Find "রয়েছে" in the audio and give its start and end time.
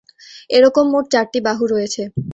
1.67-2.01